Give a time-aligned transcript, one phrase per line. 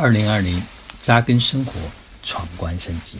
[0.00, 0.62] 二零二零，
[1.00, 1.72] 扎根生活，
[2.22, 3.16] 闯关升级，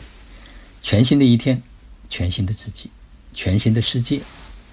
[0.81, 1.61] 全新的一天，
[2.09, 2.89] 全新的自己，
[3.33, 4.21] 全新的世界，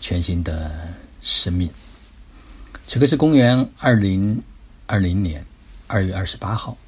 [0.01, 1.69] 全新的生命。
[2.87, 4.41] 此刻是公元二零
[4.87, 5.45] 二零年
[5.89, 6.79] 二月二十八号，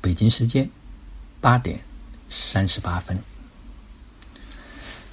[0.00, 0.70] 北京时间
[1.40, 1.80] 八点
[2.28, 3.18] 三十八分。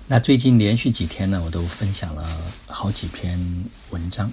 [0.05, 3.39] 那最近连续几天呢，我都分享了好几篇
[3.89, 4.31] 文章，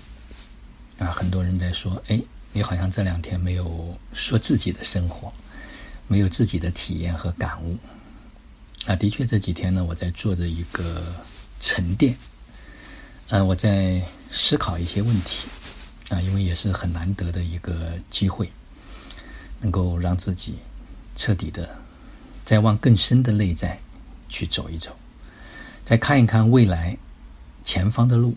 [0.99, 2.21] 啊，很多人在说，哎。
[2.57, 5.33] 你好像这两天没有说自己的生活，
[6.07, 7.77] 没有自己的体验和感悟。
[8.87, 11.03] 啊，的确这几天呢，我在做着一个
[11.61, 12.17] 沉淀，
[13.31, 14.01] 嗯，我在
[14.31, 15.49] 思考一些问题，
[16.11, 18.49] 啊，因为也是很难得的一个机会，
[19.61, 20.55] 能够让自己
[21.17, 21.69] 彻底的
[22.45, 23.77] 再往更深的内在
[24.29, 24.97] 去走一走，
[25.83, 26.97] 再看一看未来
[27.65, 28.37] 前方的路，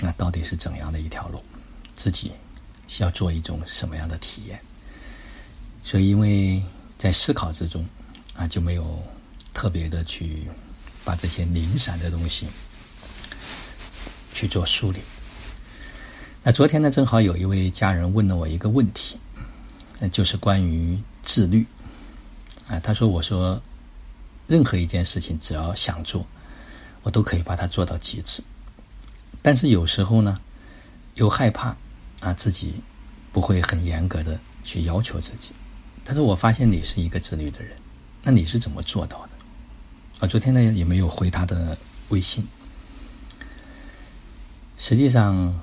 [0.00, 1.40] 那到底是怎样的一条路，
[1.94, 2.32] 自己。
[2.88, 4.60] 需要做一种什么样的体验？
[5.84, 6.62] 所以，因为
[6.98, 7.86] 在思考之中，
[8.34, 9.02] 啊，就没有
[9.54, 10.48] 特别的去
[11.04, 12.48] 把这些零散的东西
[14.34, 14.98] 去做梳理。
[16.42, 19.16] 那昨天呢，正好有一位家人问了我一个问题，
[20.00, 21.66] 那就是关于自律。
[22.66, 23.62] 啊，他说：“我说，
[24.48, 26.26] 任何一件事情，只要想做，
[27.04, 28.42] 我都可以把它做到极致。
[29.40, 30.40] 但是有时候呢，
[31.14, 31.76] 又害怕。”
[32.26, 32.74] 啊，自己
[33.32, 35.52] 不会很严格的去要求自己。
[36.04, 37.70] 他说：“我发现你是一个自律的人，
[38.24, 39.30] 那你是怎么做到的？”
[40.18, 42.44] 啊，昨天呢也没有回他的微信。
[44.76, 45.56] 实际上，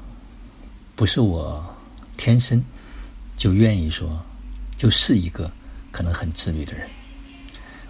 [0.96, 1.76] 不是我
[2.16, 2.64] 天生
[3.36, 4.24] 就愿意说，
[4.78, 5.52] 就是一个
[5.92, 6.90] 可能很自律的人。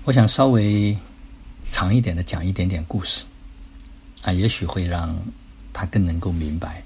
[0.04, 0.98] 我想稍微
[1.70, 3.24] 长一点的讲一点点故事，
[4.24, 5.16] 啊，也许会让
[5.72, 6.84] 他更能够明白。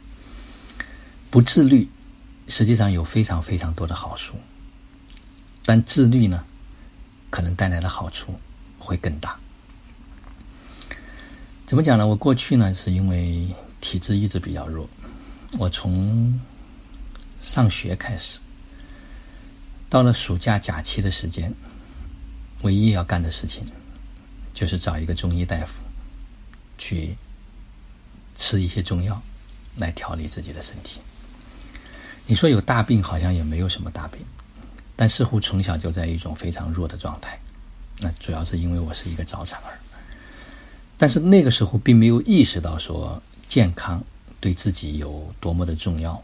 [1.37, 1.87] 不自律，
[2.47, 4.35] 实际上有非常非常多的好处，
[5.63, 6.43] 但自律呢，
[7.29, 8.33] 可能带来的好处
[8.79, 9.37] 会更大。
[11.67, 12.07] 怎么讲呢？
[12.07, 13.47] 我过去呢，是因为
[13.79, 14.89] 体质一直比较弱，
[15.59, 16.41] 我从
[17.39, 18.39] 上学开始，
[19.91, 21.53] 到了暑假假期的时间，
[22.63, 23.63] 唯一要干的事情，
[24.55, 25.83] 就是找一个中医大夫，
[26.79, 27.15] 去
[28.35, 29.21] 吃一些中药，
[29.75, 30.99] 来调理自己的身体。
[32.29, 34.19] 你说有大病，好像也没有什么大病，
[34.97, 37.39] 但似乎从小就在一种非常弱的状态。
[37.99, 39.79] 那主要是因为我是一个早产儿，
[40.97, 44.03] 但是那个时候并没有意识到说健康
[44.41, 46.21] 对自己有多么的重要，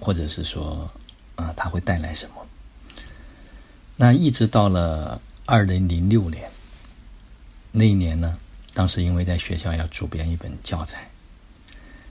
[0.00, 0.90] 或者是说
[1.36, 2.44] 啊，它会带来什么。
[3.94, 6.50] 那一直到了二零零六年
[7.70, 8.36] 那一年呢，
[8.74, 11.08] 当时因为在学校要主编一本教材，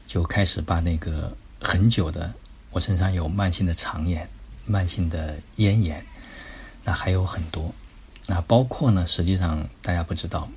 [0.08, 2.34] 就开始把那个很久的。
[2.76, 4.30] 我身上有慢性的肠炎、
[4.66, 6.06] 慢性的咽炎，
[6.84, 7.74] 那还有很多。
[8.28, 10.50] 那包括呢，实际上大家不知道，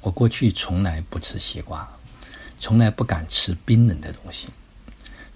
[0.00, 1.86] 我过去从来不吃西瓜，
[2.58, 4.48] 从来不敢吃冰冷的东西。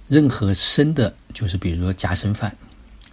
[0.09, 2.57] 任何生的，就是比如说夹生饭，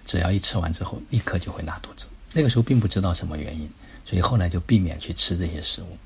[0.05, 2.07] 只要一吃完之后，立刻就会拉肚子。
[2.31, 3.69] 那个时候并不知道什么原因，
[4.05, 5.97] 所以后来就避免去吃这些食物。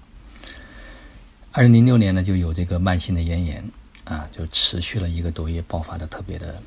[1.52, 3.64] 二零零六年呢，就有这个慢性的咽炎
[4.06, 6.60] 啊，就持续了一个多月，爆发的特别的。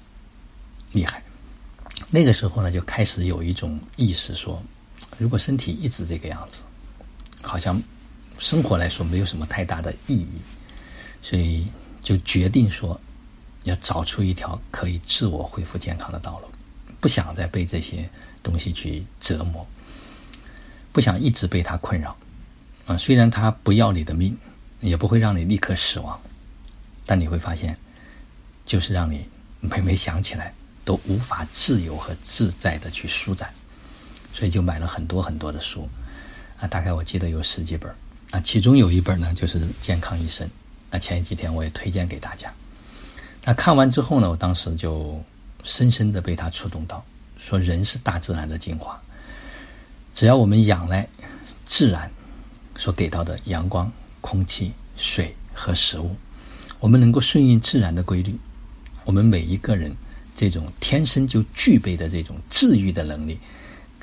[0.95, 1.21] 厉害，
[2.09, 4.63] 那个时候呢，就开始有一种意识说，
[5.19, 6.63] 如果身体一直这个样子，
[7.43, 7.83] 好像
[8.39, 10.41] 生活来说没有什么太大的意义，
[11.21, 11.67] 所以
[12.01, 12.99] 就决定说，
[13.65, 16.47] 要找出一条可以自我恢复健康的道路，
[17.01, 18.09] 不想再被这些
[18.41, 19.67] 东西去折磨，
[20.93, 22.17] 不想一直被它困扰，
[22.87, 24.39] 啊，虽然它不要你的命，
[24.79, 26.21] 也不会让你立刻死亡，
[27.05, 27.77] 但你会发现，
[28.65, 29.27] 就是让你
[29.61, 30.55] 每每想起来。
[30.85, 33.53] 都无法自由和自在的去舒展，
[34.35, 35.89] 所以就买了很多很多的书，
[36.59, 37.91] 啊，大概我记得有十几本
[38.31, 40.47] 啊，其中有一本呢就是《健康一生》，
[40.91, 42.53] 啊，前几天我也推荐给大家。
[43.45, 45.23] 那看完之后呢，我当时就
[45.63, 47.03] 深深的被他触动到，
[47.39, 49.01] 说人是大自然的精华，
[50.13, 51.09] 只要我们仰赖
[51.65, 52.11] 自然
[52.77, 53.91] 所给到的阳光、
[54.21, 56.15] 空气、水和食物，
[56.79, 58.39] 我们能够顺应自然的规律，
[59.05, 59.95] 我们每一个人。
[60.35, 63.39] 这种天生就具备的这种治愈的能力，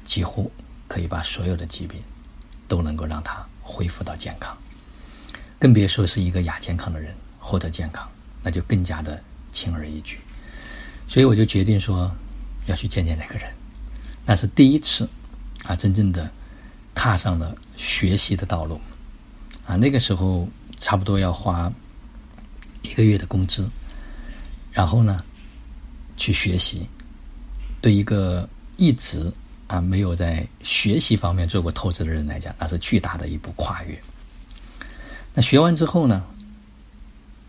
[0.06, 0.50] 几乎
[0.88, 2.00] 可以把所有的疾病
[2.70, 4.58] 都能够让他恢复到健康，
[5.60, 8.10] 更别说是一个亚健康的人获得健康，
[8.42, 10.20] 那就更加的轻而易举。
[11.06, 12.10] 所以我就决定说
[12.68, 13.52] 要去见见那个人，
[14.26, 15.10] 那是第一次
[15.64, 16.32] 啊，真正的
[16.96, 18.80] 踏上了学习的道路
[19.68, 19.76] 啊。
[19.76, 21.70] 那个时候差不多要花
[22.84, 23.70] 一个月的工资，
[24.72, 25.22] 然后呢？
[26.22, 26.88] 去学习，
[27.82, 28.48] 对一个
[28.78, 29.34] 一直
[29.66, 34.00] 啊，没有在学习方面做过投资的人来讲，那是巨大的一步跨越。
[35.34, 36.24] 那学完之后呢，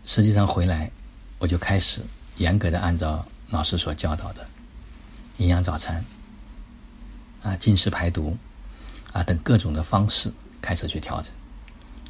[0.05, 0.89] 实际上回来
[1.37, 2.01] 我就开始
[2.37, 4.43] 严格的按照老师所教导的
[5.37, 6.03] 营养早餐
[7.43, 8.35] 啊、进食排毒
[9.11, 10.33] 啊等各种的方式
[10.63, 11.31] 开始去调整。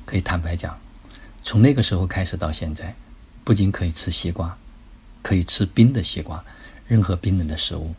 [0.06, 0.80] 可以坦白讲，
[1.44, 2.96] 从那个时候开始到现在，
[3.44, 4.58] 不仅可以吃西瓜，
[5.24, 6.44] 可以吃冰的西瓜，
[6.88, 7.96] 任何冰冷的食物，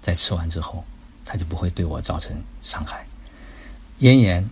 [0.00, 0.84] 在吃完之后。
[1.28, 3.04] 它就不会对我造成伤害。
[3.98, 4.48] 咽炎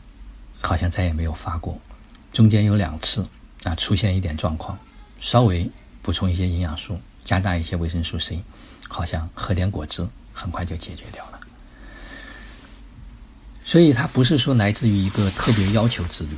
[0.60, 1.80] 好像再也没有发过，
[2.32, 3.24] 中间有两次
[3.62, 4.76] 啊出现一点状况，
[5.20, 5.70] 稍微
[6.02, 8.42] 补充一些营养素，加大一些维生素 C，
[8.88, 11.38] 好像喝点果汁很快就解决掉了。
[13.64, 16.30] 所以它不是说来自于一个特别要求自律，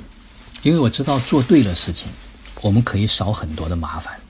[0.63, 2.11] 因为我知道做对了事情，
[2.61, 4.21] 我们可以少很多的麻烦。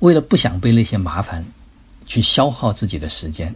[0.00, 1.44] 为了不想被那些麻烦
[2.06, 3.54] 去消耗自己的时间。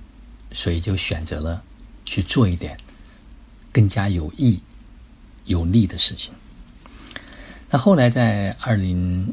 [0.52, 1.62] 所以就选择了
[2.04, 2.76] 去做一点
[3.70, 4.60] 更加有益、
[5.44, 6.32] 有利的事情。
[7.70, 9.32] 那后来在二零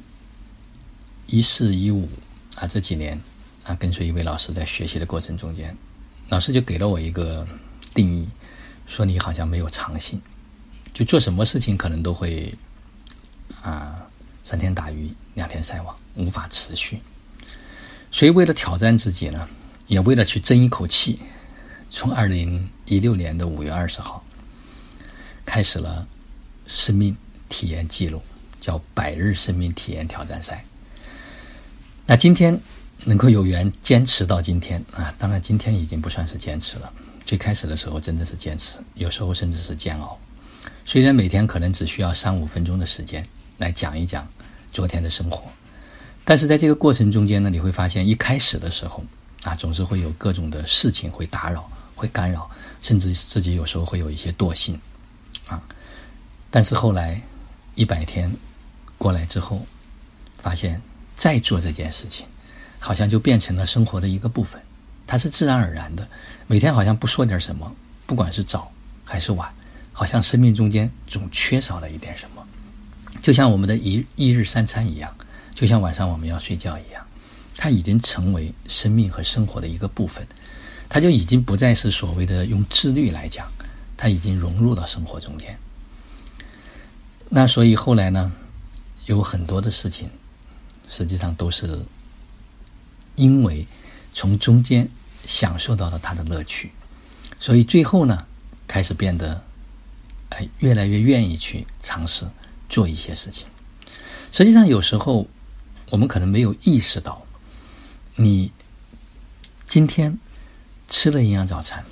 [1.25, 2.07] 一四一五
[2.53, 3.19] 啊这几年
[3.63, 5.75] 啊，跟随一位老师在学习的过程中间，
[6.29, 7.47] 老师就给了我一个
[7.95, 8.27] 定义，
[8.85, 10.21] 说你好像没有长性，
[10.93, 12.53] 就做什么事情可能都会
[13.63, 13.96] 啊
[14.47, 16.97] 三天打鱼两天晒网，无法持续。
[18.11, 19.45] 所以为了挑战自己呢。
[19.87, 21.17] 也为了去争一口气，
[21.89, 24.21] 从二零一六年的五月二十号
[25.45, 26.05] 开始了
[26.65, 27.15] 生命
[27.47, 28.21] 体验记录，
[28.59, 30.61] 叫“百日生命体验挑战赛”。
[32.05, 32.59] 那今天
[33.05, 36.91] 能够有缘坚持到今天啊，当然今天已经不算是坚持了。
[37.25, 40.19] 最开始的时候真的是坚持，有时候甚至是煎熬。
[40.83, 43.25] 虽然每天可能只需要三五分钟的时间
[43.57, 44.27] 来讲一讲
[44.71, 45.43] 昨天的生活，
[46.23, 49.03] 但是在这个过程中间呢，你会发现一开始的时候。
[49.43, 52.49] 啊，总是会有各种的事情会打扰、会干扰，
[52.81, 54.77] 甚至自己有时候会有一些惰性，
[55.47, 55.61] 啊。
[56.49, 57.21] 但是后来
[57.75, 58.29] 一百天
[58.97, 59.65] 过来之后，
[60.39, 60.81] 发现
[61.15, 62.25] 再做这件事情，
[62.79, 64.59] 好像就变成了生活的一个部分，
[65.05, 66.05] 它是自然而然的。
[66.47, 67.71] 每天好像不说点什么，
[68.07, 68.69] 不管是早
[69.05, 69.47] 还是晚，
[69.93, 72.45] 好像生命中间总缺少了一点什么，
[73.27, 75.13] 就像我们的一一日三餐一样，
[75.53, 77.05] 就像晚上我们要睡觉一样。
[77.57, 80.25] 它已经成为生命和生活的一个部分，
[80.87, 83.45] 它就已经不再是所谓的用自律来讲，
[83.97, 85.59] 它已经融入到生活中间。
[87.27, 88.31] 那所以后来呢，
[89.07, 90.09] 有很多的事情，
[90.87, 91.85] 实际上都是
[93.17, 93.67] 因为
[94.13, 94.87] 从中间
[95.25, 96.71] 享受到了它的乐趣，
[97.41, 98.25] 所以最后呢，
[98.69, 99.43] 开始变得
[100.29, 102.25] 哎越来越愿意去尝试
[102.69, 103.47] 做一些事情。
[104.31, 105.27] 实际上有时候
[105.89, 107.23] 我们可能没有意识到。
[108.15, 108.51] 你
[109.67, 110.17] 今天
[110.89, 111.85] 吃了营养早餐，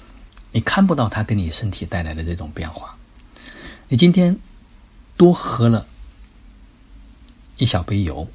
[0.52, 2.98] 你看不到它给你身体带来的这种变化。
[3.88, 4.36] 你今天
[5.16, 5.86] 多喝了
[7.58, 8.28] 一小杯油，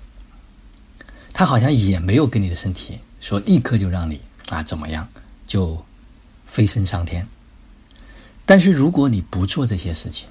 [1.32, 4.20] 它好像也没有给你的身体说立刻就让你
[4.50, 5.08] 啊怎么样
[5.46, 5.84] 就
[6.46, 7.26] 飞升上天。
[8.46, 10.28] 但是如果你不做这些事情，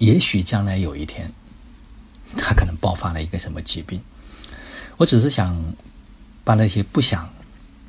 [0.00, 1.32] 也许将来有一天，
[2.36, 3.98] 他可能爆发了一个什么疾病。
[4.98, 5.56] 我只是想。
[6.42, 7.28] 把那些不想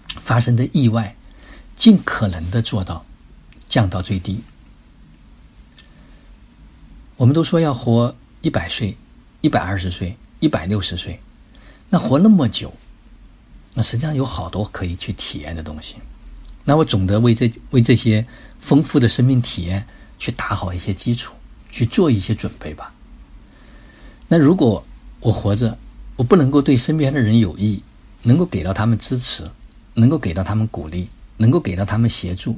[0.08, 1.16] 发生的意外，
[1.78, 3.04] 尽可能的做到
[3.70, 4.44] 降到最低。
[7.16, 8.96] 我们都说要活一百岁、
[9.40, 11.20] 一百二十岁、一百六十岁，
[11.90, 12.72] 那活那么久，
[13.74, 15.96] 那实际上有好多可以去体验的东西。
[16.66, 18.24] 那我总得为这为这些
[18.60, 19.84] 丰富的生命体验
[20.20, 21.34] 去打好一些基础，
[21.72, 22.94] 去做一些准备吧。
[24.28, 24.86] 那如果
[25.22, 25.76] 我活着，
[26.16, 27.82] 我不能够对身边的人有益。
[28.24, 29.50] 能够给到他们支持，
[29.96, 32.56] 能够给到他们鼓励，能够给到他们协助，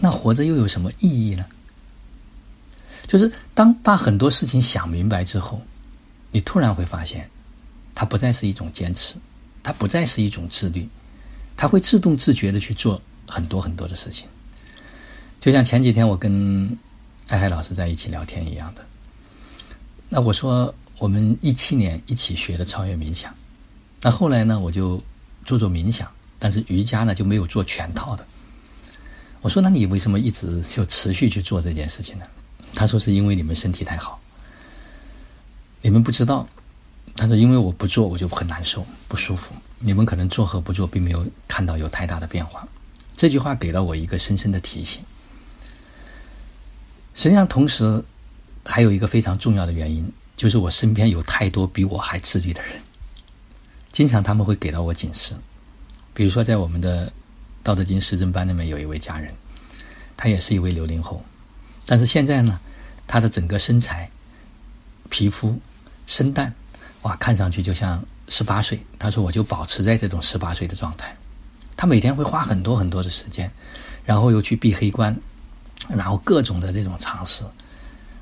[0.00, 1.46] 那活着又有什么意义呢？
[3.06, 5.62] 就是当把很多事情想明白之后，
[6.30, 7.26] 你突然会发现，
[7.94, 9.14] 它不再是一种坚持，
[9.62, 10.86] 它不再是一种自律，
[11.56, 14.28] 它会自动自觉的去做很多很多的事情。
[15.40, 16.76] 就像前几天我跟
[17.28, 18.84] 艾海老师在一起聊天一样的，
[20.08, 23.32] 那我说我们一七年一起学的超越冥想。
[24.00, 25.02] 那后来呢，我就
[25.44, 28.26] 做做冥想，但是瑜伽呢就没有做全套的。
[29.42, 32.24] 我说：“那你为什么一直就持续去做这件事情呢？”
[32.74, 34.18] 他说：“是因为你们身体太好，
[35.82, 36.48] 你们不知道。”
[37.14, 39.54] 他说：“因为我不做，我就很难受、不舒服。
[39.78, 42.66] 你们可能做和不做，并没有看到有太大的变化。”
[43.16, 45.02] 这句话给了我一个深深的提醒。
[47.18, 48.04] 实际上，同时
[48.64, 52.80] 还有一个非常重要的原因，就是我身边有太多比我还自律的人。
[53.90, 55.34] 经常他们会给到我警示，
[56.14, 57.12] 比如说在我们的
[57.64, 59.34] 道德经师政班里面有一位家人，
[60.16, 61.20] 他也是一位六零后，
[61.84, 62.60] 但是现在呢，
[63.08, 64.08] 他的整个身材、
[65.10, 65.58] 皮肤、
[66.06, 66.54] 身段，
[67.02, 68.80] 哇，看上去就像十八岁。
[68.96, 71.16] 他说：“我就保持在这种十八岁的状态。”
[71.76, 73.50] 他每天会花很多很多的时间，
[74.04, 75.16] 然后又去闭黑关，
[75.88, 77.44] 然后各种的这种尝试，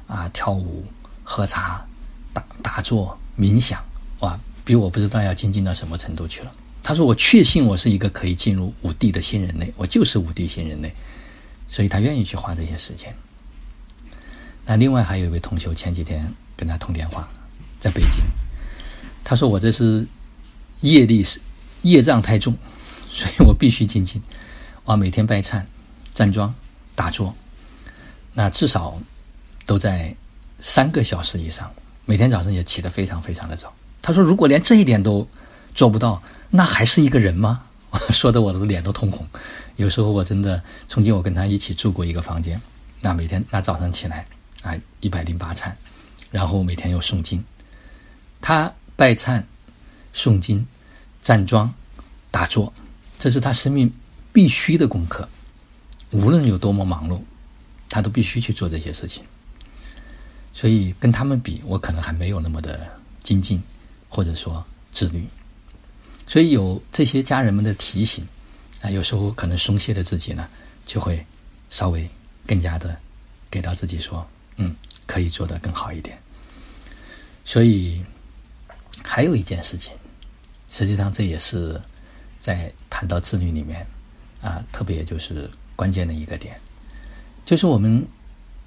[0.07, 0.85] 啊，跳舞、
[1.25, 1.85] 喝茶、
[2.33, 3.83] 打打坐、冥想，
[4.21, 6.53] 哇，比我不知道要精进到什么程度去了。
[6.83, 10.95] 他说：“我确信我是一个可以进入五 D 的新人类，我就是五 D 新人类，
[11.69, 13.13] 所以他愿意去花这些时间。”
[14.65, 17.29] 那另外还有一位同学，前几天跟他通电话，
[17.81, 18.25] 在北京，
[19.25, 20.07] 他说：“我这是
[20.83, 21.41] 业力是
[21.83, 22.57] 业障太重。”
[23.09, 24.21] 所以我必须精进，
[24.85, 24.95] 哇！
[24.95, 25.63] 每天拜忏、
[26.15, 26.55] 站桩、
[26.95, 27.35] 打坐，
[28.39, 29.01] 那至少
[29.65, 30.15] 都在
[30.61, 31.73] 三个小时以上。
[32.05, 33.73] 每天早上也起得非常非常的早。
[34.03, 35.27] 他说：“如果连这一点都
[35.75, 37.63] 做不到，那还是一个人吗？”
[38.13, 39.27] 说的我的脸都通红。
[39.77, 42.61] 有时候我真的，曾经我跟他一起住过一个房间，
[43.01, 44.27] 那每天那早上起来
[44.63, 45.73] 啊，一百零八忏，
[46.31, 47.43] 然后每天又诵经。
[48.43, 49.43] 他拜忏、
[50.15, 50.67] 诵经、
[51.23, 51.73] 站桩、
[52.31, 52.71] 打坐。
[53.19, 53.91] 这是他生命
[54.31, 55.27] 必须的功课，
[56.11, 57.19] 无论有多么忙碌，
[57.89, 59.23] 他都必须去做这些事情。
[60.53, 62.87] 所以跟他们比，我可能还没有那么的
[63.23, 63.63] 精进，
[64.09, 65.27] 或者说自律。
[66.27, 68.27] 所以有这些家人们的提醒，
[68.81, 70.49] 啊，有时候可能松懈的自己呢，
[70.87, 71.25] 就会
[71.71, 72.09] 稍微
[72.47, 72.97] 更加的
[73.51, 74.27] 给到自己说，
[74.57, 74.75] 嗯，
[75.07, 76.19] 可以做得更好一点。
[77.45, 78.03] 所以
[79.03, 79.93] 还有一件事情，
[80.71, 81.81] 实际上这也是。
[82.39, 83.85] 在谈到自律里面，
[84.41, 86.55] 啊，特别就是关键的一个点，
[87.47, 88.05] 就是我们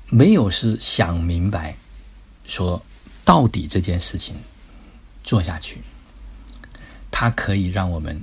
[0.08, 1.76] 没有是想明白，
[2.46, 2.82] 说
[3.26, 4.34] 到底这件事情
[5.22, 5.82] 做下去，
[7.12, 8.20] 它可以让我们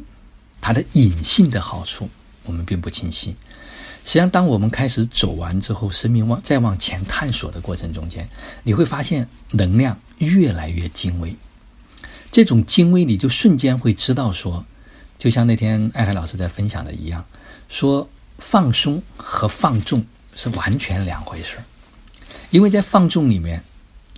[0.61, 2.09] 它的隐性的好处，
[2.45, 3.37] 我们并不清晰。
[4.03, 8.27] 实际上，当我们开始走完之后，生命往再往前探索的过程中间，
[8.63, 11.37] 你会发现能量越来越精微。
[12.33, 14.65] 这种精微，你就瞬间会知道说。
[15.19, 17.25] 就像那天艾海老师在分享的一样，
[17.69, 18.09] 说
[18.39, 20.05] 放松和放纵
[20.37, 21.57] 是完全两回事
[22.50, 23.61] 因为在放纵里面，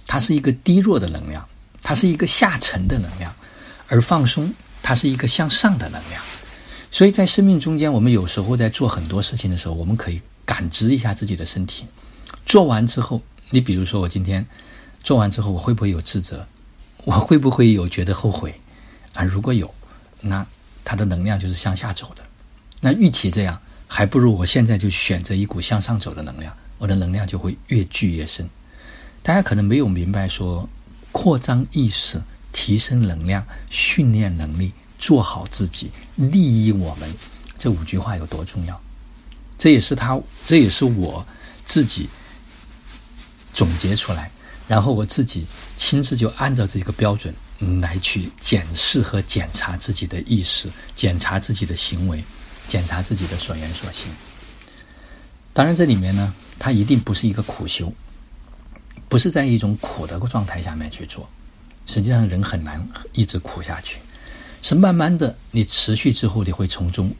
[0.06, 1.48] 它是一个低弱的能量，
[1.80, 3.34] 它是一个下沉的能量，
[3.88, 6.22] 而放松它是一个向上的能量。
[6.90, 11.86] 所以在生命中间，我们有时候在做很多事情的时候，我们可以感知一下自己的身体。
[12.44, 14.44] 做完之后，你比如说我今天
[15.02, 16.46] 做完之后，我会不会有自责？
[17.04, 18.54] 我会不会有觉得后悔？
[19.14, 19.72] 啊，如果有，
[20.20, 20.46] 那。
[20.84, 22.22] 它的能量就是向下走的，
[22.80, 28.48] 那与其这样，还不如我现在就选择一股向上走的能量，我的能量就会越聚越深。
[29.22, 30.68] 大家可能没有明白说，
[31.10, 37.12] 扩张意识、提升能量、训练能力、做好自己、利益我们
[37.56, 38.80] 这五句话有多重要。
[39.58, 41.26] 这也是他，这也是我
[41.64, 42.08] 自己
[43.52, 44.30] 总结出来，
[44.68, 45.44] 然后我自己
[45.76, 47.34] 亲自就按照这个标准。
[47.80, 52.22] 来去检视和检查自己的意识，检查自己的行为，
[52.68, 54.12] 检查自己的所言所行。
[55.52, 57.92] 当然，这里面呢，它一定不是一个苦修，
[59.08, 61.28] 不是在一种苦的状态下面去做。
[61.86, 63.98] 实际上，人很难一直苦下去，
[64.62, 67.10] 是慢慢的，你持续之后，你会从中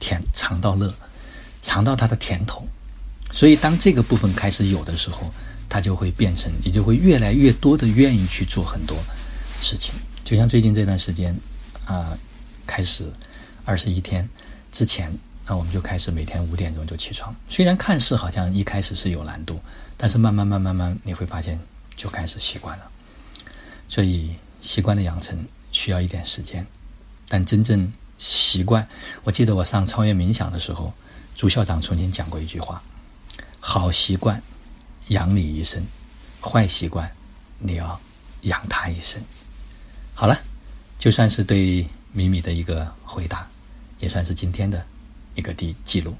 [0.00, 0.92] 甜尝到乐，
[1.62, 2.66] 尝到它的甜头。
[3.30, 5.30] 所以，当这个部分开始有的时候，
[5.68, 8.96] 它就会变成，你就会越来越多的愿意去做很多。
[9.62, 9.92] 事情
[10.24, 11.38] 就像最近这段时间，
[11.84, 12.18] 啊，
[12.66, 13.04] 开始
[13.64, 14.26] 二十一天
[14.72, 15.12] 之前，
[15.46, 17.34] 那我们就开始每天五点钟就起床。
[17.48, 19.60] 虽然看似好像一开始是有难度，
[19.96, 21.58] 但是慢慢慢慢慢，你会发现
[21.96, 22.88] 就开始习惯了。
[23.88, 26.64] 所以习惯的养成需要一点时间，
[27.28, 28.86] 但真正习惯，
[29.24, 30.92] 我记得我上超越冥想的时候，
[31.34, 32.80] 朱校长曾经讲过一句话：
[33.58, 34.40] 好习惯
[35.08, 35.84] 养你一生，
[36.40, 37.10] 坏习惯
[37.58, 38.00] 你要
[38.42, 39.20] 养他一生。
[40.14, 40.38] 好了，
[40.98, 43.48] 就算是对米米的一个回答，
[44.00, 44.84] 也算是今天的
[45.34, 46.14] 一个第记录。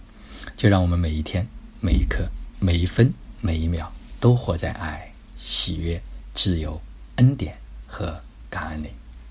[0.57, 1.47] 就让我们每一天、
[1.81, 6.01] 每一刻、每一分、每一秒，都活在爱、喜悦、
[6.35, 6.81] 自由、
[7.17, 7.57] 恩典
[7.87, 8.89] 和感恩里。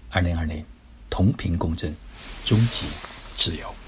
[0.09, 0.63] 二零二零，
[1.09, 1.95] 同频共振，
[2.43, 2.85] 终极
[3.35, 3.78] 自由。